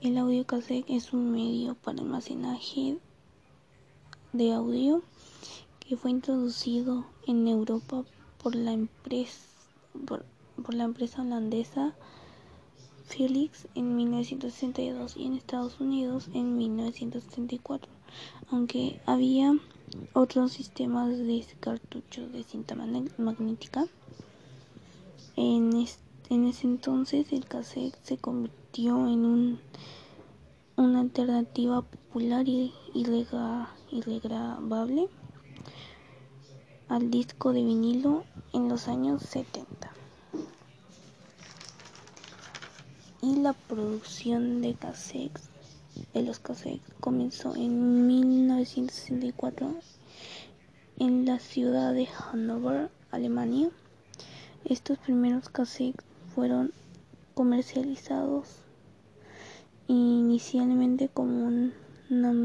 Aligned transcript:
El 0.00 0.16
audio 0.16 0.46
cassette 0.46 0.88
es 0.90 1.12
un 1.12 1.32
medio 1.32 1.74
para 1.74 1.98
almacenaje 1.98 2.98
de 4.32 4.52
audio 4.52 5.02
que 5.80 5.96
fue 5.96 6.12
introducido 6.12 7.04
en 7.26 7.48
Europa 7.48 8.04
por 8.40 8.54
la 8.54 8.70
empresa, 8.70 9.40
por, 10.06 10.24
la 10.72 10.84
empresa 10.84 11.22
holandesa 11.22 11.96
Philips 13.08 13.66
en 13.74 13.96
1962 13.96 15.16
y 15.16 15.26
en 15.26 15.34
Estados 15.34 15.80
Unidos 15.80 16.28
en 16.32 16.56
1974, 16.56 17.90
aunque 18.52 19.00
había 19.04 19.58
otros 20.12 20.52
sistemas 20.52 21.08
de 21.18 21.44
cartuchos 21.58 22.30
de 22.32 22.44
cinta 22.44 22.76
magnética. 22.76 23.88
En, 25.34 25.72
en 26.30 26.46
ese 26.46 26.66
entonces 26.68 27.32
el 27.32 27.46
cassette 27.46 27.96
se 28.04 28.16
convirtió 28.16 29.08
en 29.08 29.24
un 29.24 29.60
una 30.78 31.00
alternativa 31.00 31.82
popular 31.82 32.46
y 32.46 32.72
irregrabable 33.90 35.08
al 36.88 37.10
disco 37.10 37.52
de 37.52 37.64
vinilo 37.64 38.24
en 38.52 38.68
los 38.68 38.86
años 38.86 39.22
70. 39.22 39.92
Y 43.22 43.40
la 43.40 43.54
producción 43.54 44.62
de 44.62 44.74
cassettes, 44.74 45.50
de 46.14 46.22
los 46.22 46.38
cassettes, 46.38 46.94
comenzó 47.00 47.56
en 47.56 48.06
1964 48.06 49.74
en 51.00 51.26
la 51.26 51.40
ciudad 51.40 51.92
de 51.92 52.06
Hannover, 52.06 52.88
Alemania. 53.10 53.70
Estos 54.64 54.96
primeros 54.98 55.48
cassettes 55.48 56.04
fueron 56.36 56.72
comercializados 57.34 58.67
inicialmente 60.38 61.08
como 61.08 61.48
un 61.48 61.72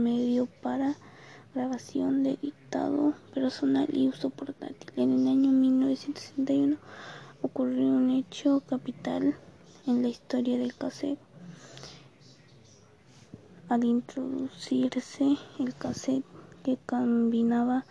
medio 0.03 0.47
para 0.63 0.95
grabación 1.53 2.23
de 2.23 2.38
dictado 2.41 3.13
personal 3.35 3.88
y 3.94 4.08
uso 4.08 4.31
portátil. 4.31 4.91
En 4.95 5.11
el 5.11 5.27
año 5.27 5.52
1961 5.52 6.77
ocurrió 7.44 7.85
un 7.85 8.09
hecho 8.09 8.61
capital 8.61 9.35
en 9.85 10.02
la 10.02 10.08
historia 10.08 10.58
del 10.58 10.73
cassette. 10.73 11.19
Al 13.69 13.83
introducirse 13.83 15.38
el 15.59 15.75
cassette 15.75 16.25
que 16.63 16.80
combinaba 16.88 17.85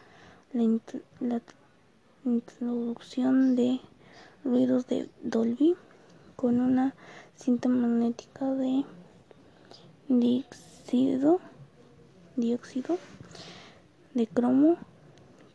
la, 0.52 0.80
la 1.20 1.40
introducción 2.24 3.54
de 3.54 3.80
ruidos 4.42 4.88
de 4.88 5.08
Dolby 5.22 5.76
con 6.34 6.60
una 6.60 6.92
cinta 7.36 7.68
magnética 7.68 8.50
de 8.54 8.84
dióxido, 10.20 11.40
dióxido 12.36 12.98
de 14.14 14.26
cromo 14.26 14.76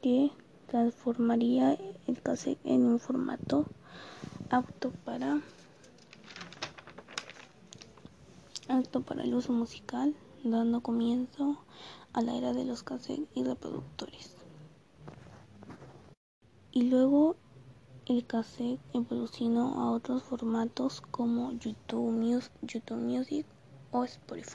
que 0.02 0.32
transformaría 0.68 1.78
el 2.08 2.22
cassette 2.22 2.60
en 2.66 2.86
un 2.86 3.00
formato 3.00 3.66
apto 4.50 4.92
para 5.06 5.42
apto 8.68 9.02
para 9.02 9.24
el 9.24 9.34
uso 9.34 9.54
musical, 9.54 10.16
dando 10.44 10.82
comienzo 10.82 11.58
a 12.14 12.22
la 12.22 12.36
era 12.36 12.54
de 12.54 12.66
los 12.66 12.84
cassettes 12.84 13.28
y 13.36 13.44
reproductores. 13.44 14.36
Y 16.72 16.84
luego 16.90 17.36
el 18.06 18.26
cassette 18.26 18.80
evolucionó 18.94 19.82
a 19.82 19.92
otros 19.92 20.24
formatos 20.24 21.02
como 21.12 21.52
YouTube, 21.54 22.50
YouTube 22.62 23.02
Music 23.02 23.46
o 23.92 24.04
Spotify. 24.04 24.46